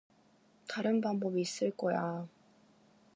다른 0.67 0.99
방법이 0.99 1.41
있을 1.41 1.69
거야. 1.77 2.27